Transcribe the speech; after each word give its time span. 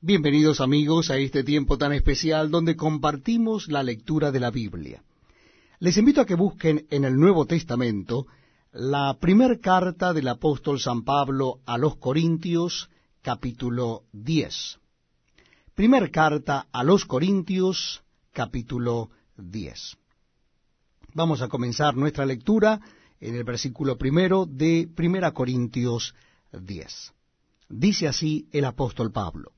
Bienvenidos 0.00 0.60
amigos 0.60 1.10
a 1.10 1.16
este 1.16 1.42
tiempo 1.42 1.76
tan 1.76 1.92
especial 1.92 2.52
donde 2.52 2.76
compartimos 2.76 3.66
la 3.66 3.82
lectura 3.82 4.30
de 4.30 4.38
la 4.38 4.52
Biblia. 4.52 5.02
Les 5.80 5.96
invito 5.96 6.20
a 6.20 6.24
que 6.24 6.36
busquen 6.36 6.86
en 6.90 7.04
el 7.04 7.16
Nuevo 7.16 7.46
Testamento 7.46 8.28
la 8.70 9.18
primer 9.18 9.58
carta 9.58 10.12
del 10.12 10.28
apóstol 10.28 10.78
San 10.78 11.02
Pablo 11.02 11.58
a 11.66 11.78
los 11.78 11.96
Corintios, 11.96 12.90
capítulo 13.22 14.04
10. 14.12 14.78
Primer 15.74 16.12
carta 16.12 16.68
a 16.70 16.84
los 16.84 17.04
Corintios, 17.04 18.04
capítulo 18.32 19.10
10. 19.36 19.96
Vamos 21.12 21.42
a 21.42 21.48
comenzar 21.48 21.96
nuestra 21.96 22.24
lectura 22.24 22.80
en 23.18 23.34
el 23.34 23.42
versículo 23.42 23.98
primero 23.98 24.46
de 24.46 24.88
Primera 24.94 25.32
Corintios 25.32 26.14
10. 26.52 27.14
Dice 27.68 28.06
así 28.06 28.46
el 28.52 28.64
apóstol 28.64 29.10
Pablo. 29.10 29.57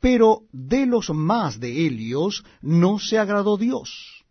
Pero 0.00 0.42
de 0.52 0.86
los 0.86 1.10
más 1.10 1.58
de 1.58 1.86
ellos 1.86 2.44
no 2.60 2.98
se 2.98 3.18
agradó 3.18 3.56
Dios, 3.56 4.24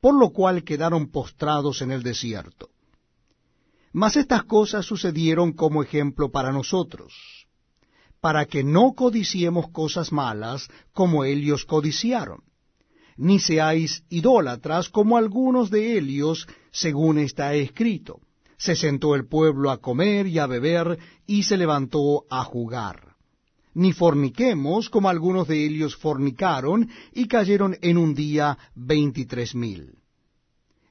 por 0.00 0.14
lo 0.14 0.30
cual 0.30 0.64
quedaron 0.64 1.10
postrados 1.10 1.82
en 1.82 1.90
el 1.90 2.02
desierto. 2.02 2.70
Mas 3.92 4.16
estas 4.16 4.44
cosas 4.44 4.86
sucedieron 4.86 5.52
como 5.52 5.82
ejemplo 5.82 6.30
para 6.30 6.52
nosotros, 6.52 7.46
para 8.20 8.46
que 8.46 8.62
no 8.62 8.92
codiciemos 8.94 9.70
cosas 9.70 10.12
malas 10.12 10.68
como 10.92 11.24
ellos 11.24 11.64
codiciaron, 11.64 12.42
ni 13.16 13.40
seáis 13.40 14.04
idólatras 14.08 14.88
como 14.88 15.16
algunos 15.16 15.70
de 15.70 15.98
ellos, 15.98 16.46
según 16.70 17.18
está 17.18 17.54
escrito. 17.54 18.20
Se 18.56 18.76
sentó 18.76 19.14
el 19.14 19.26
pueblo 19.26 19.70
a 19.70 19.78
comer 19.78 20.26
y 20.26 20.38
a 20.38 20.46
beber, 20.46 20.98
y 21.26 21.42
se 21.42 21.56
levantó 21.56 22.24
a 22.30 22.44
jugar. 22.44 23.09
Ni 23.74 23.92
forniquemos 23.92 24.90
como 24.90 25.08
algunos 25.08 25.46
de 25.48 25.64
ellos 25.64 25.96
fornicaron, 25.96 26.88
y 27.12 27.26
cayeron 27.26 27.76
en 27.80 27.98
un 27.98 28.14
día 28.14 28.58
veintitrés 28.74 29.54
mil 29.54 30.00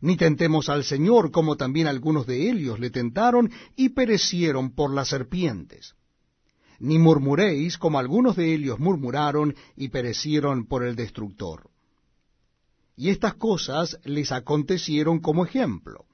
ni 0.02 0.16
tentemos 0.16 0.69
al 0.69 0.83
Señor, 0.83 1.31
como 1.31 1.58
también 1.58 1.88
algunos 1.88 2.25
de 2.25 2.49
ellos 2.49 2.80
le 2.80 2.89
tentaron 2.89 3.52
y 3.75 3.89
perecieron 3.89 4.73
por 4.73 4.94
las 4.94 5.09
serpientes. 5.09 5.95
Ni 6.80 6.97
murmuréis, 6.97 7.77
como 7.77 7.99
algunos 7.99 8.38
de 8.38 8.53
ellos 8.53 8.80
murmuraron 8.80 9.55
y 9.75 9.89
perecieron 9.89 10.66
por 10.66 10.86
el 10.86 10.95
destructor. 10.95 11.69
Y 12.95 13.09
estas 13.09 13.33
cosas 13.33 13.97
les 14.05 14.31
acontecieron 14.31 15.19
como 15.19 15.45
ejemplo, 15.45 16.05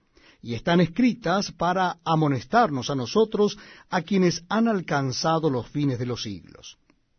y 0.45 0.53
están 0.53 0.79
escritas 0.79 1.51
para 1.51 1.97
amonestarnos 2.05 2.89
a 2.89 2.95
nosotros, 2.95 3.57
a 3.89 4.01
quienes 4.01 4.43
han 4.47 4.67
alcanzado 4.67 5.49
los 5.49 5.67
fines 5.67 5.97
de 5.99 6.05
los 6.05 6.21
siglos. 6.23 6.77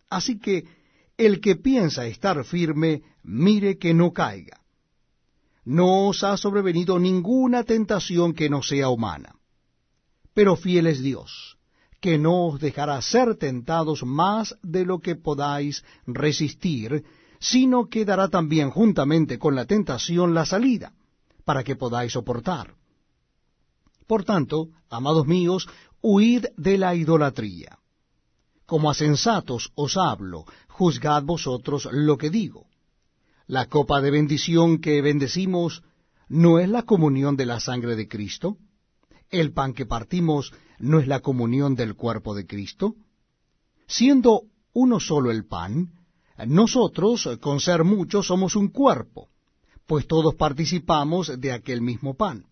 Así 0.09 0.39
que 0.39 0.65
el 1.17 1.41
que 1.41 1.57
piensa 1.57 2.07
estar 2.07 2.45
firme, 2.45 3.03
mire 3.23 3.79
que 3.79 3.93
no 3.93 4.13
caiga 4.13 4.61
no 5.67 6.07
os 6.07 6.23
ha 6.23 6.37
sobrevenido 6.37 6.99
ninguna 6.99 7.65
tentación 7.65 8.33
que 8.33 8.49
no 8.49 8.63
sea 8.63 8.89
humana. 8.89 9.35
Pero 10.33 10.55
fiel 10.55 10.87
es 10.87 11.03
Dios, 11.03 11.59
que 12.01 12.19
no 12.19 12.47
os 12.47 12.61
dejará 12.61 13.03
ser 13.03 13.35
tentados 13.35 14.05
más 14.05 14.57
de 14.63 14.87
lo 14.87 15.01
que 15.01 15.17
podáis 15.17 15.85
resistir, 16.07 17.05
sino 17.41 17.89
que 17.89 18.05
dará 18.05 18.29
también 18.29 18.71
juntamente 18.71 19.39
con 19.39 19.57
la 19.57 19.65
tentación 19.65 20.35
la 20.35 20.47
salida, 20.47 20.93
para 21.45 21.65
que 21.65 21.75
podáis 21.75 22.13
soportar. 22.13 22.75
Por 24.07 24.25
tanto, 24.25 24.69
amados 24.89 25.27
míos, 25.27 25.69
huid 26.01 26.47
de 26.57 26.79
la 26.79 26.95
idolatría. 26.95 27.79
Como 28.65 28.91
a 28.91 28.95
sensatos 28.95 29.73
os 29.75 29.97
hablo, 29.97 30.45
juzgad 30.69 31.23
vosotros 31.23 31.89
lo 31.93 32.17
que 32.17 32.31
digo 32.31 32.67
la 33.47 33.67
copa 33.67 34.01
de 34.01 34.11
bendición 34.11 34.79
que 34.79 35.01
bendecimos 35.03 35.83
no 36.29 36.59
es 36.59 36.69
la 36.69 36.83
comunión 36.83 37.37
de 37.37 37.47
la 37.47 37.61
sangre 37.61 37.95
de 37.95 38.09
Cristo. 38.09 38.57
El 39.31 39.53
pan 39.53 39.73
que 39.73 39.87
partimos 39.87 40.53
no 40.79 40.99
es 40.99 41.07
la 41.07 41.21
comunión 41.21 41.75
del 41.75 41.95
cuerpo 41.95 42.35
de 42.35 42.47
Cristo. 42.47 42.95
Siendo 43.87 44.43
uno 44.73 44.99
solo 44.99 45.31
el 45.31 45.47
pan, 45.47 45.93
nosotros, 46.47 47.29
con 47.41 47.61
ser 47.61 47.85
muchos, 47.85 48.27
somos 48.27 48.57
un 48.57 48.69
cuerpo, 48.69 49.29
pues 49.87 50.07
todos 50.07 50.35
participamos 50.35 51.41
de 51.41 51.53
aquel 51.53 51.81
mismo 51.81 52.15
pan. 52.15 52.47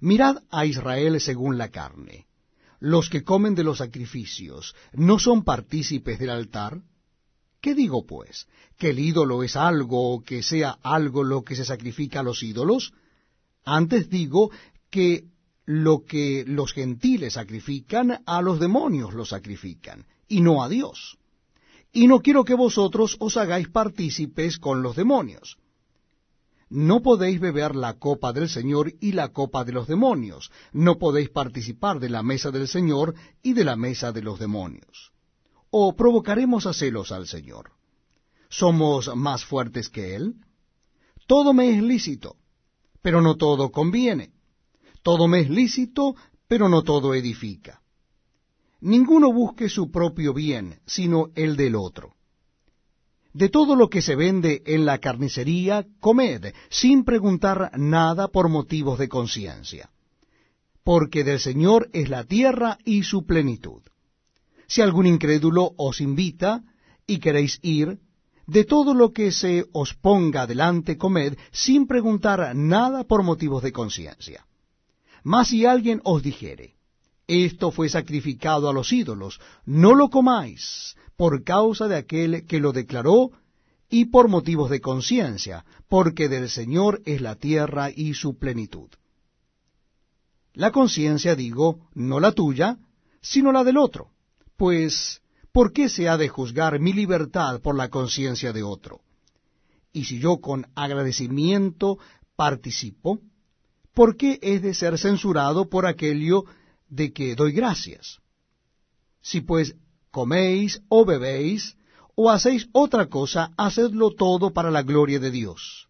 Mirad 0.00 0.38
a 0.50 0.64
Israel 0.64 1.20
según 1.20 1.58
la 1.58 1.68
carne. 1.68 2.26
Los 2.78 3.10
que 3.10 3.22
comen 3.22 3.54
de 3.54 3.64
los 3.64 3.78
sacrificios, 3.78 4.74
¿no 4.94 5.18
son 5.18 5.44
partícipes 5.44 6.18
del 6.18 6.30
altar? 6.30 6.80
¿Qué 7.60 7.74
digo, 7.74 8.06
pues? 8.06 8.46
¿Que 8.78 8.90
el 8.90 8.98
ídolo 8.98 9.42
es 9.42 9.56
algo 9.56 10.14
o 10.14 10.22
que 10.22 10.42
sea 10.42 10.78
algo 10.82 11.22
lo 11.22 11.42
que 11.42 11.56
se 11.56 11.66
sacrifica 11.66 12.20
a 12.20 12.22
los 12.22 12.42
ídolos? 12.42 12.94
Antes 13.64 14.08
digo 14.08 14.50
que 14.90 15.24
lo 15.66 16.04
que 16.04 16.44
los 16.46 16.72
gentiles 16.72 17.34
sacrifican, 17.34 18.22
a 18.24 18.40
los 18.40 18.58
demonios 18.58 19.12
lo 19.12 19.26
sacrifican, 19.26 20.06
y 20.26 20.40
no 20.40 20.64
a 20.64 20.68
Dios. 20.70 21.18
Y 21.92 22.06
no 22.06 22.20
quiero 22.20 22.44
que 22.44 22.54
vosotros 22.54 23.16
os 23.20 23.36
hagáis 23.36 23.68
partícipes 23.68 24.58
con 24.58 24.82
los 24.82 24.96
demonios. 24.96 25.58
No 26.70 27.02
podéis 27.02 27.40
beber 27.40 27.76
la 27.76 27.98
copa 27.98 28.32
del 28.32 28.48
Señor 28.48 28.94
y 29.00 29.12
la 29.12 29.28
copa 29.28 29.64
de 29.64 29.72
los 29.72 29.86
demonios. 29.86 30.50
No 30.72 30.98
podéis 30.98 31.28
participar 31.28 32.00
de 32.00 32.08
la 32.08 32.22
mesa 32.22 32.50
del 32.50 32.68
Señor 32.68 33.14
y 33.42 33.52
de 33.52 33.64
la 33.64 33.76
mesa 33.76 34.12
de 34.12 34.22
los 34.22 34.38
demonios 34.38 35.10
o 35.70 35.94
provocaremos 35.94 36.66
a 36.66 36.72
celos 36.72 37.12
al 37.12 37.26
Señor? 37.26 37.72
¿Somos 38.48 39.14
más 39.16 39.44
fuertes 39.44 39.88
que 39.88 40.16
Él? 40.16 40.34
Todo 41.26 41.54
me 41.54 41.76
es 41.76 41.82
lícito, 41.82 42.36
pero 43.00 43.20
no 43.20 43.36
todo 43.36 43.70
conviene. 43.70 44.32
Todo 45.02 45.28
me 45.28 45.40
es 45.40 45.50
lícito, 45.50 46.16
pero 46.48 46.68
no 46.68 46.82
todo 46.82 47.14
edifica. 47.14 47.80
Ninguno 48.80 49.32
busque 49.32 49.68
su 49.68 49.90
propio 49.90 50.34
bien, 50.34 50.80
sino 50.86 51.28
el 51.34 51.56
del 51.56 51.76
otro. 51.76 52.14
De 53.32 53.48
todo 53.48 53.76
lo 53.76 53.88
que 53.88 54.02
se 54.02 54.16
vende 54.16 54.62
en 54.66 54.84
la 54.84 54.98
carnicería, 54.98 55.86
comed, 56.00 56.52
sin 56.68 57.04
preguntar 57.04 57.72
nada 57.78 58.28
por 58.28 58.48
motivos 58.48 58.98
de 58.98 59.08
conciencia. 59.08 59.90
Porque 60.82 61.22
del 61.22 61.38
Señor 61.38 61.88
es 61.92 62.08
la 62.08 62.24
tierra 62.24 62.78
y 62.84 63.04
su 63.04 63.24
plenitud. 63.24 63.82
Si 64.66 64.82
algún 64.82 65.06
incrédulo 65.06 65.72
os 65.76 66.00
invita 66.00 66.62
y 67.06 67.18
queréis 67.18 67.58
ir, 67.62 67.98
de 68.46 68.64
todo 68.64 68.94
lo 68.94 69.12
que 69.12 69.30
se 69.30 69.66
os 69.72 69.94
ponga 69.94 70.46
delante 70.46 70.96
comed, 70.96 71.36
sin 71.52 71.86
preguntar 71.86 72.56
nada 72.56 73.04
por 73.04 73.22
motivos 73.22 73.62
de 73.62 73.70
conciencia. 73.70 74.44
Mas 75.22 75.48
si 75.48 75.66
alguien 75.66 76.00
os 76.02 76.22
dijere, 76.22 76.74
esto 77.28 77.70
fue 77.70 77.88
sacrificado 77.88 78.68
a 78.68 78.72
los 78.72 78.92
ídolos, 78.92 79.40
no 79.66 79.94
lo 79.94 80.10
comáis, 80.10 80.96
por 81.20 81.34
causa 81.44 81.86
de 81.86 81.96
aquel 81.96 82.46
que 82.46 82.60
lo 82.60 82.72
declaró, 82.72 83.30
y 83.90 84.06
por 84.06 84.28
motivos 84.28 84.70
de 84.70 84.80
conciencia, 84.80 85.64
porque 85.88 86.28
del 86.28 86.48
Señor 86.48 87.02
es 87.04 87.20
la 87.20 87.34
tierra 87.34 87.90
y 87.94 88.14
su 88.14 88.38
plenitud. 88.38 88.88
La 90.54 90.70
conciencia, 90.70 91.34
digo, 91.34 91.88
no 91.94 92.20
la 92.20 92.32
tuya, 92.32 92.78
sino 93.20 93.52
la 93.52 93.64
del 93.64 93.76
otro 93.76 94.12
pues, 94.60 95.22
¿por 95.52 95.72
qué 95.72 95.88
se 95.88 96.06
ha 96.06 96.18
de 96.18 96.28
juzgar 96.28 96.80
mi 96.80 96.92
libertad 96.92 97.62
por 97.62 97.74
la 97.74 97.88
conciencia 97.88 98.52
de 98.52 98.62
otro? 98.62 99.00
Y 99.90 100.04
si 100.04 100.18
yo 100.18 100.38
con 100.38 100.66
agradecimiento 100.74 101.98
participo, 102.36 103.20
¿por 103.94 104.18
qué 104.18 104.38
es 104.42 104.60
de 104.60 104.74
ser 104.74 104.98
censurado 104.98 105.70
por 105.70 105.86
aquello 105.86 106.44
de 106.90 107.10
que 107.10 107.34
doy 107.34 107.52
gracias? 107.52 108.18
Si 109.22 109.40
pues 109.40 109.76
coméis 110.10 110.82
o 110.88 111.04
bebéis, 111.04 111.76
o 112.14 112.30
hacéis 112.30 112.68
otra 112.72 113.06
cosa, 113.06 113.52
hacedlo 113.56 114.10
todo 114.14 114.52
para 114.52 114.70
la 114.70 114.82
gloria 114.82 115.18
de 115.18 115.30
Dios. 115.30 115.88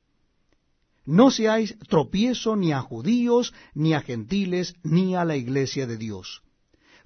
No 1.07 1.31
seáis 1.31 1.77
tropiezo 1.89 2.57
ni 2.57 2.73
a 2.73 2.81
judíos, 2.81 3.53
ni 3.75 3.95
a 3.95 4.01
gentiles, 4.01 4.75
ni 4.83 5.17
a 5.17 5.25
la 5.25 5.37
iglesia 5.37 5.87
de 5.87 5.97
Dios. 5.97 6.43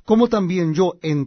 Como 0.05 0.29
también 0.29 0.75
yo 0.75 0.95
en 1.01 1.27